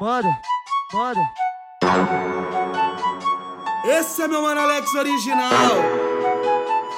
[0.00, 0.40] Manda,
[0.92, 1.20] manda.
[3.84, 5.50] Esse é meu mano Alex original.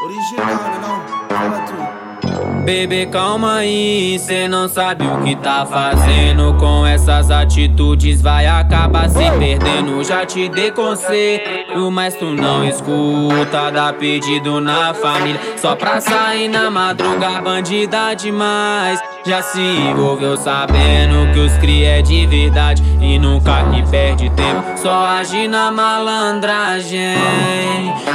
[0.04, 1.28] Original, né não?
[1.28, 2.55] Fala tu.
[2.66, 6.52] Bebê, calma aí, cê não sabe o que tá fazendo.
[6.54, 10.02] Com essas atitudes vai acabar se perdendo.
[10.02, 13.70] Já te dei conselho, mas tu não escuta.
[13.70, 17.40] Dá pedido na família, só pra sair na madruga.
[17.40, 22.82] Bandida demais, já se envolveu sabendo que os cria é de verdade.
[23.00, 27.14] E nunca que perde tempo, só age na malandragem.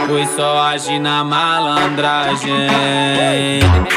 [0.10, 2.52] Pois só age na malandragem.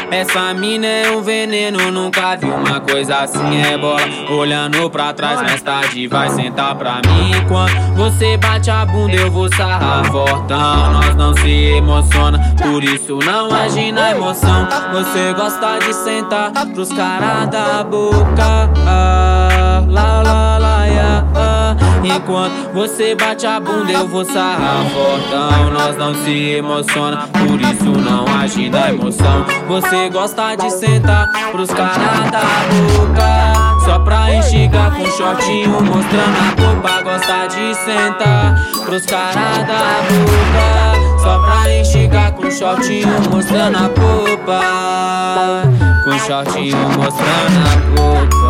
[0.09, 5.41] Essa mina é um veneno, nunca vi uma coisa assim é bola Olhando pra trás,
[5.41, 7.31] mais tarde vai sentar pra mim.
[7.47, 10.93] Quando você bate a bunda eu vou sarrar fortão.
[10.93, 14.67] Nós não se emociona, por isso não age na emoção.
[14.93, 18.69] Você gosta de sentar pros caras da boca.
[18.87, 20.94] Ah, lá, lá, lá.
[22.15, 25.69] Enquanto você bate a bunda eu vou sarrar fortão.
[25.71, 29.45] Nós não se emociona, por isso não age na emoção.
[29.67, 32.41] Você gosta de sentar pros caras da
[32.71, 40.01] boca Só pra enxergar com shortinho mostrando a copa Gosta de sentar pros caras da
[40.07, 44.61] boca Só pra enxergar com shortinho mostrando a copa
[46.03, 48.44] Com shortinho mostrando a copa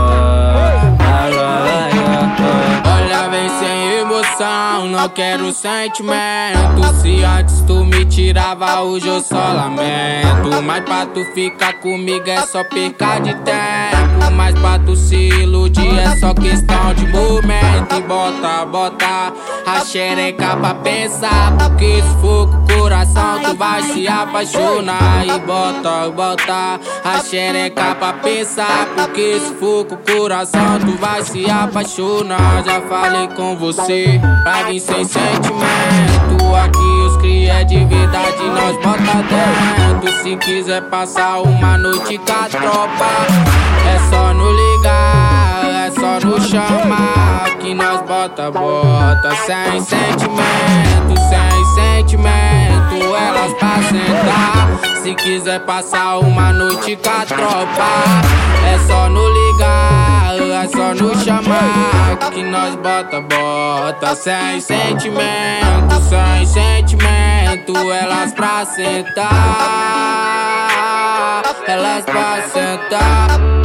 [4.43, 6.83] não quero sentimento.
[7.01, 10.61] Se antes tu me tirava, hoje eu só lamento.
[10.63, 14.05] Mas pra tu ficar comigo é só perca de tempo.
[14.35, 17.95] Mas pra tu se iludir é só questão de momento.
[17.95, 19.33] E bota, bota
[19.65, 21.55] a xereca pra pensar.
[21.57, 25.25] Porque se for com o coração, tu vai se apaixonar.
[25.25, 28.87] E bota, bota a xereca pra pensar.
[28.95, 32.63] Porque se for com o coração, tu vai se apaixonar.
[32.65, 34.19] Já falei com você,
[34.67, 36.55] vir sem sentimento.
[36.55, 40.23] Aqui os cria de verdade, nós bota dentro.
[40.23, 43.05] Se quiser passar uma noite com a tropa,
[43.87, 47.57] é só no ligar, é só no chamar.
[47.59, 53.15] Que nós bota, bota, sem sentimento, sem sentimento.
[53.15, 54.34] Elas pra sentar.
[55.05, 57.93] Se quiser passar uma noite com a tropa,
[58.65, 60.33] é só no ligar,
[60.63, 62.31] é só no chamar.
[62.33, 67.91] Que nós bota, bota, sem sentimento, sem sentimento.
[67.91, 69.29] Elas pra sentar,
[71.67, 73.64] elas pra sentar.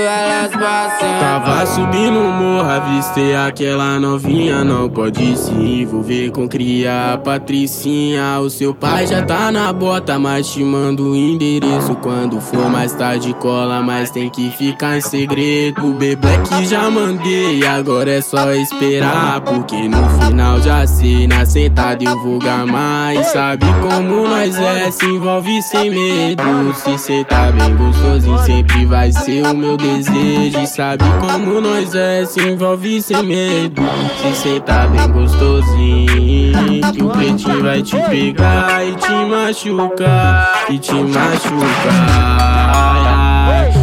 [0.00, 0.50] Elas
[0.98, 1.20] sentar.
[1.20, 4.64] Tava subindo o morro, avistei aquela novinha.
[4.64, 8.38] Não pode se envolver com cria Patricinha.
[8.40, 11.94] O seu pai já tá na bota, mas te manda o endereço.
[11.96, 15.86] Quando for mais tarde, cola, mas tem que ficar em segredo.
[15.86, 19.40] O bebê que já mandei, agora é só esperar.
[19.40, 23.14] Porque no final já sei, na sentada eu vou gamar.
[23.14, 26.74] E sabe como nós é, se envolve sem medo.
[26.74, 30.60] Se cê tá bem gostosinho, sempre vai ser o meu desejo.
[30.60, 33.82] E sabe como nós é, se envolve sem medo.
[34.20, 36.54] Se cê tá bem gostosinho,
[36.92, 42.32] que o pretinho vai te pegar e te machucar, e te machucar.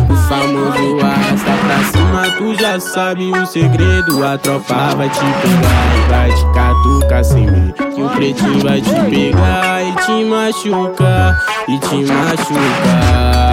[0.09, 4.25] O famoso arrasta pra cima, tu já sabe o segredo.
[4.25, 7.73] A tropa vai te pegar e vai te catucar sem medo.
[7.73, 13.48] Que o pretinho vai te pegar e te machucar, e te machucar.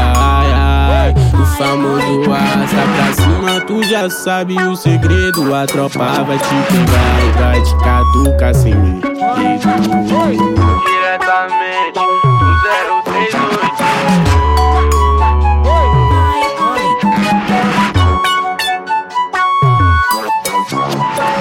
[1.41, 5.54] O famoso asa tá pra cima, tu já sabe o segredo.
[5.54, 9.08] A tropa vai te pegar e vai te catucar sem medo.
[10.84, 13.76] Diretamente do 038.
[20.69, 21.35] Bye.